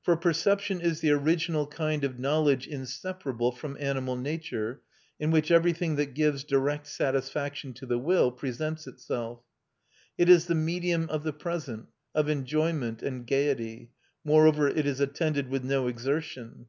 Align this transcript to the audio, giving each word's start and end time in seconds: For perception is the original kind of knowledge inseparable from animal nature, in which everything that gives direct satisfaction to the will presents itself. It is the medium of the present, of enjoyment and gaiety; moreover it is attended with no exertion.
For 0.00 0.16
perception 0.16 0.80
is 0.80 1.00
the 1.02 1.10
original 1.10 1.66
kind 1.66 2.02
of 2.02 2.18
knowledge 2.18 2.66
inseparable 2.66 3.52
from 3.52 3.76
animal 3.78 4.16
nature, 4.16 4.80
in 5.20 5.30
which 5.30 5.50
everything 5.50 5.96
that 5.96 6.14
gives 6.14 6.44
direct 6.44 6.86
satisfaction 6.86 7.74
to 7.74 7.84
the 7.84 7.98
will 7.98 8.32
presents 8.32 8.86
itself. 8.86 9.42
It 10.16 10.30
is 10.30 10.46
the 10.46 10.54
medium 10.54 11.10
of 11.10 11.24
the 11.24 11.34
present, 11.34 11.88
of 12.14 12.26
enjoyment 12.30 13.02
and 13.02 13.26
gaiety; 13.26 13.90
moreover 14.24 14.66
it 14.66 14.86
is 14.86 14.98
attended 14.98 15.50
with 15.50 15.62
no 15.62 15.88
exertion. 15.88 16.68